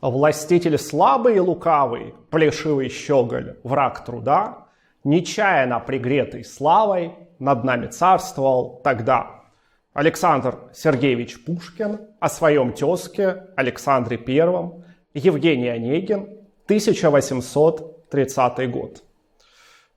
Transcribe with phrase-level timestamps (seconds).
[0.00, 4.68] Властитель слабый и лукавый, плешивый щеголь, враг труда,
[5.04, 9.42] нечаянно пригретый славой, над нами царствовал тогда.
[9.92, 14.70] Александр Сергеевич Пушкин о своем тезке Александре I,
[15.14, 16.22] Евгений Онегин,
[16.64, 19.02] 1830 год.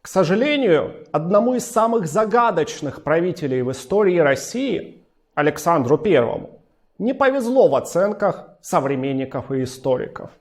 [0.01, 5.03] К сожалению, одному из самых загадочных правителей в истории России,
[5.33, 6.56] Александру I,
[6.99, 10.31] не повезло в оценках современников и историков.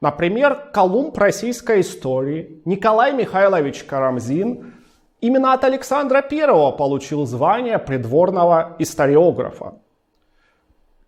[0.00, 4.74] Например, Колумб российской истории Николай Михайлович Карамзин
[5.20, 9.74] именно от Александра I получил звание придворного историографа.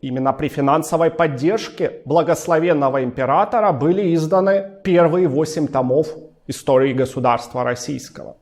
[0.01, 6.09] Именно при финансовой поддержке благословенного императора были изданы первые восемь томов
[6.46, 8.37] истории государства российского.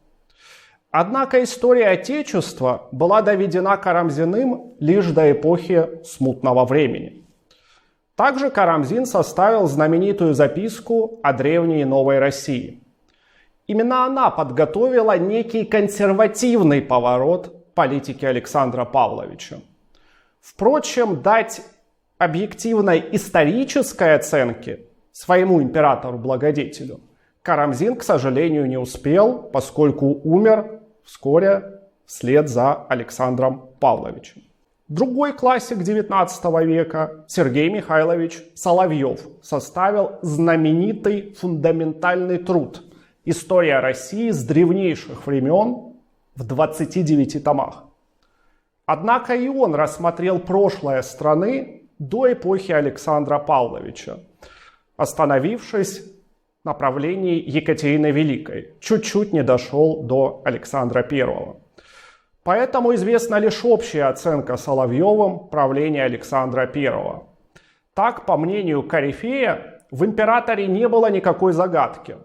[0.90, 7.24] Однако история Отечества была доведена Карамзиным лишь до эпохи смутного времени.
[8.16, 12.82] Также Карамзин составил знаменитую записку о древней новой России.
[13.66, 19.58] Именно она подготовила некий консервативный поворот политики Александра Павловича.
[20.40, 21.60] Впрочем, дать
[22.16, 27.00] объективной исторической оценки своему императору-благодетелю
[27.42, 34.42] Карамзин, к сожалению, не успел, поскольку умер вскоре вслед за Александром Павловичем.
[34.88, 42.82] Другой классик XIX века, Сергей Михайлович Соловьев, составил знаменитый фундаментальный труд
[43.26, 45.92] «История России с древнейших времен»
[46.34, 47.84] в 29 томах.
[48.86, 54.20] Однако и он рассмотрел прошлое страны до эпохи Александра Павловича,
[54.96, 56.02] остановившись
[56.64, 61.56] направлении Екатерины Великой, чуть-чуть не дошел до Александра Первого.
[62.42, 67.20] Поэтому известна лишь общая оценка Соловьевым правления Александра I.
[67.94, 72.16] Так, по мнению Корифея, в императоре не было никакой загадки.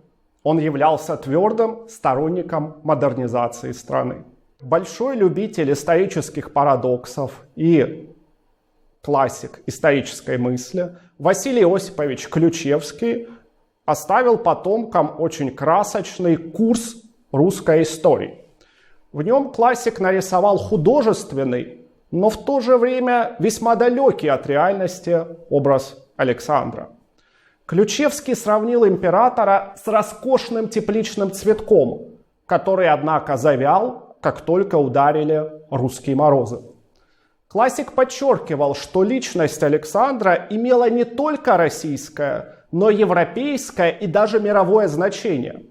[0.44, 4.24] Он являлся твердым сторонником модернизации страны.
[4.62, 8.16] Большой любитель исторических парадоксов и
[9.02, 13.28] классик исторической мысли Василий Осипович Ключевский
[13.86, 16.96] оставил потомкам очень красочный курс
[17.32, 18.40] русской истории.
[19.12, 25.98] В нем классик нарисовал художественный, но в то же время весьма далекий от реальности образ
[26.16, 26.90] Александра.
[27.66, 36.62] Ключевский сравнил императора с роскошным тепличным цветком, который, однако, завял, как только ударили русские морозы.
[37.48, 45.64] Классик подчеркивал, что личность Александра имела не только российское, но европейское и даже мировое значение.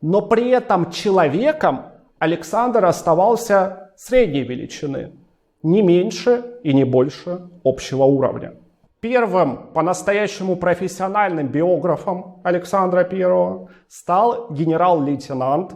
[0.00, 1.82] Но при этом человеком
[2.18, 5.12] Александр оставался средней величины,
[5.62, 8.54] не меньше и не больше общего уровня.
[9.00, 15.74] Первым по-настоящему профессиональным биографом Александра I стал генерал-лейтенант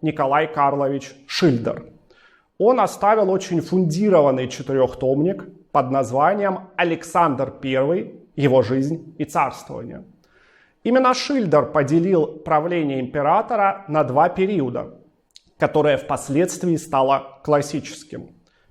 [0.00, 1.84] Николай Карлович Шильдер.
[2.56, 8.14] Он оставил очень фундированный четырехтомник под названием «Александр I.
[8.42, 10.04] Его жизнь и царствование».
[10.84, 14.94] Именно Шильдер поделил правление императора на два периода–
[15.58, 18.30] которое впоследствии стало классическим.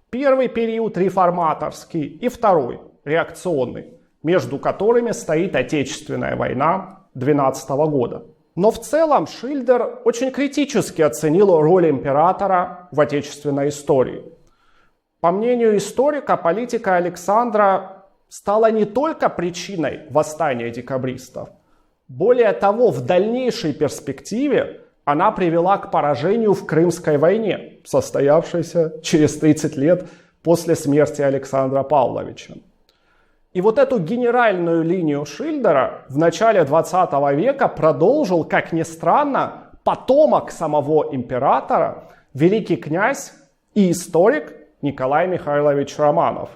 [0.10, 8.26] Первый период реформаторский и второй реакционный, между которыми стоит Отечественная война 12 года.
[8.56, 14.24] Но в целом Шильдер очень критически оценил роль императора в отечественной истории.
[15.20, 17.97] По мнению историка, политика Александра
[18.30, 21.50] стала не только причиной восстания декабристов.
[22.08, 29.78] Более того, в дальнейшей перспективе она привела к поражению в Крымской войне, состоявшейся через 30
[29.78, 30.10] лет
[30.44, 32.56] после смерти Александра Павловича.
[33.54, 40.52] И вот эту генеральную линию Шильдера в начале 20 века продолжил, как ни странно, потомок
[40.52, 43.34] самого императора, великий князь
[43.74, 46.50] и историк Николай Михайлович Романов.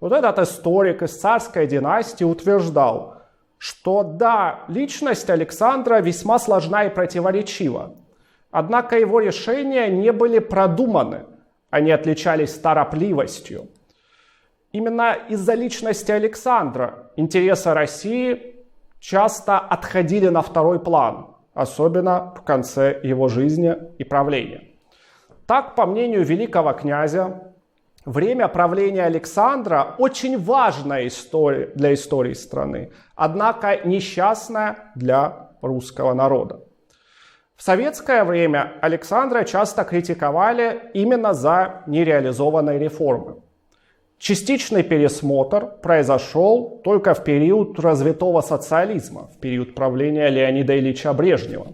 [0.00, 3.14] Вот этот историк из царской династии утверждал–
[3.58, 7.94] что да, личность Александра весьма сложна и противоречива.
[8.50, 11.24] Однако его решения не были продуманы,
[11.70, 13.68] они отличались торопливостью.
[14.72, 18.56] Именно из-за личности Александра интересы России
[19.00, 24.64] часто отходили на второй план, особенно в конце его жизни и правления.
[25.46, 27.52] Так, по мнению великого князя,
[28.06, 36.60] Время правления Александра очень важная история для истории страны, однако несчастная для русского народа.
[37.56, 43.42] В советское время Александра часто критиковали именно за нереализованные реформы.
[44.18, 51.72] Частичный пересмотр произошел только в период развитого социализма, в период правления Леонида Ильича Брежнева.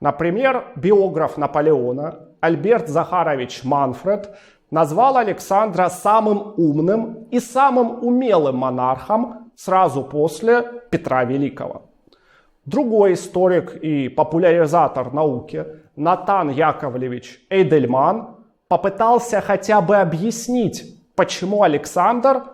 [0.00, 4.34] Например, биограф Наполеона Альберт Захарович Манфред
[4.70, 11.82] назвал Александра самым умным и самым умелым монархом сразу после Петра Великого.
[12.64, 18.36] Другой историк и популяризатор науки Натан Яковлевич Эйдельман
[18.68, 22.44] попытался хотя бы объяснить, почему Александр,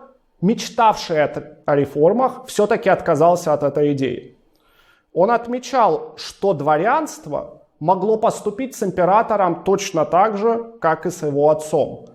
[0.41, 4.37] мечтавший о реформах, все-таки отказался от этой идеи.
[5.13, 11.49] Он отмечал, что дворянство могло поступить с императором точно так же, как и с его
[11.49, 12.07] отцом.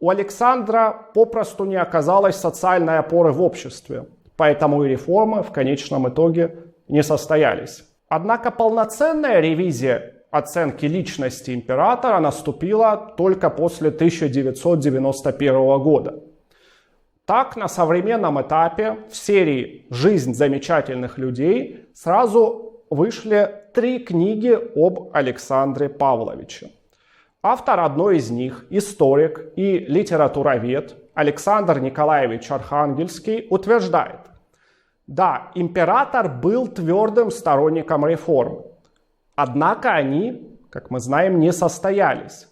[0.00, 4.06] У Александра попросту не оказалось социальной опоры в обществе,
[4.36, 7.84] поэтому и реформы в конечном итоге не состоялись.
[8.08, 16.22] Однако полноценная ревизия оценки личности императора наступила только после 1991 года.
[17.24, 25.88] Так, на современном этапе в серии «Жизнь замечательных людей» сразу вышли три книги об Александре
[25.88, 26.70] Павловиче.
[27.42, 34.20] Автор одной из них, историк и литературовед Александр Николаевич Архангельский утверждает,
[35.06, 38.62] да, император был твердым сторонником реформ,
[39.36, 42.48] однако они, как мы знаем, не состоялись.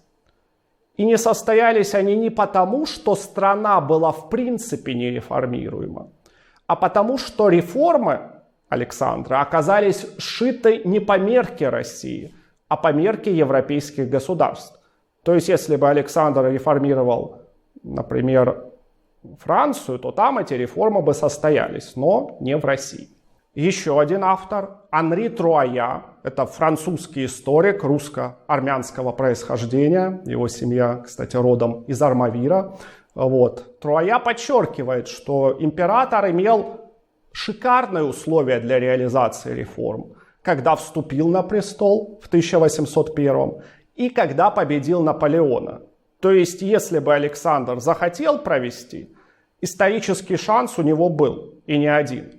[0.96, 6.08] И не состоялись они не потому, что страна была в принципе нереформируема,
[6.66, 8.35] а потому, что реформы
[8.68, 12.34] Александра оказались сшиты не по мерке России,
[12.68, 14.80] а по мерке европейских государств.
[15.22, 17.42] То есть, если бы Александр реформировал,
[17.82, 18.64] например,
[19.40, 23.08] Францию, то там эти реформы бы состоялись, но не в России.
[23.54, 30.20] Еще один автор, Анри Труая, это французский историк русско-армянского происхождения.
[30.26, 32.76] Его семья, кстати, родом из Армавира.
[33.14, 33.80] Вот.
[33.80, 36.85] Труая подчеркивает, что император имел
[37.36, 43.62] шикарные условия для реализации реформ, когда вступил на престол в 1801
[43.94, 45.82] и когда победил Наполеона.
[46.20, 49.14] То есть, если бы Александр захотел провести,
[49.60, 52.32] исторический шанс у него был, и не один.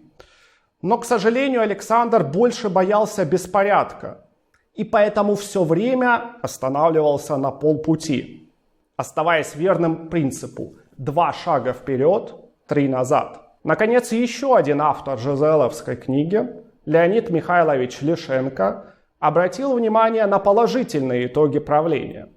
[0.82, 4.26] Но, к сожалению, Александр больше боялся беспорядка,
[4.74, 8.50] и поэтому все время останавливался на полпути,
[8.96, 12.34] оставаясь верным принципу «два шага вперед,
[12.68, 13.47] три назад».
[13.68, 16.42] Наконец, еще один автор Жизеловской книги,
[16.86, 22.30] Леонид Михайлович Лишенко, обратил внимание на положительные итоги правления.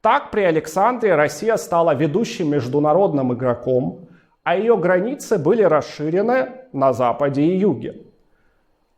[0.00, 4.08] Так при Александре Россия стала ведущим международным игроком,
[4.42, 8.02] а ее границы были расширены на западе и юге.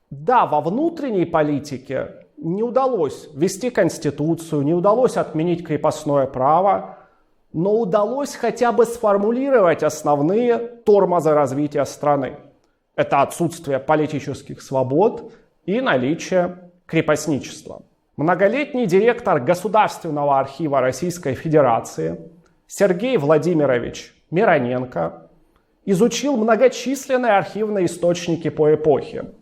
[0.08, 6.99] Да, во внутренней политике не удалось ввести конституцию, не удалось отменить крепостное право,
[7.52, 12.36] но удалось хотя бы сформулировать основные тормозы развития страны.
[12.94, 15.32] Это отсутствие политических свобод
[15.64, 17.82] и наличие крепостничества.
[18.16, 22.30] Многолетний директор Государственного архива Российской Федерации
[22.66, 25.28] Сергей Владимирович Мироненко
[25.86, 29.32] изучил многочисленные архивные источники по эпохе.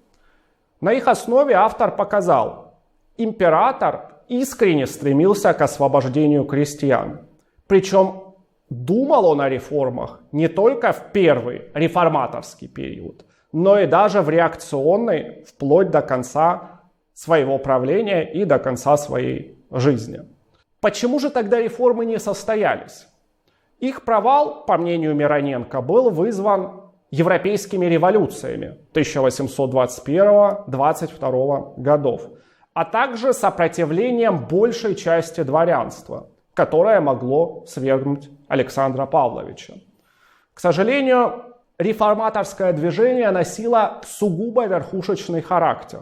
[0.80, 2.74] На их основе автор показал,
[3.16, 7.20] император искренне стремился к освобождению крестьян–
[7.68, 8.34] причем
[8.70, 15.44] думал он о реформах не только в первый реформаторский период, но и даже в реакционный
[15.44, 16.80] вплоть до конца
[17.14, 20.22] своего правления и до конца своей жизни.
[20.80, 23.06] Почему же тогда реформы не состоялись?
[23.80, 32.22] Их провал, по мнению Мироненко, был вызван европейскими революциями 1821-22 годов,
[32.74, 39.74] а также сопротивлением большей части дворянства– которое могло свергнуть Александра Павловича.
[40.54, 46.00] К сожалению, реформаторское движение носило сугубо верхушечный характер.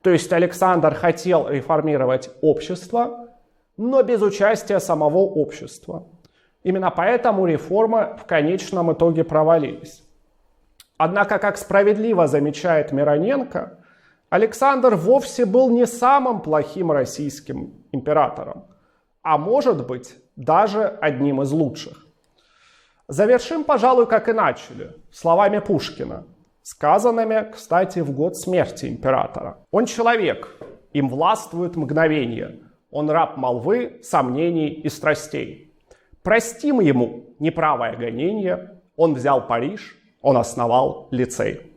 [0.00, 3.28] То есть Александр хотел реформировать общество,
[3.76, 6.06] но без участия самого общества.
[6.62, 10.02] Именно поэтому реформы в конечном итоге провалились.
[10.96, 13.78] Однако, как справедливо замечает Мироненко,
[14.30, 18.64] Александр вовсе был не самым плохим российским императором–
[19.28, 22.06] а может быть даже одним из лучших.
[23.08, 26.24] Завершим, пожалуй, как и начали, словами Пушкина,
[26.62, 29.58] сказанными, кстати, в год смерти императора.
[29.70, 30.56] Он человек,
[30.94, 35.74] им властвует мгновение, он раб молвы, сомнений и страстей.
[36.22, 41.67] Простим ему неправое гонение, он взял Париж, он основал лицей.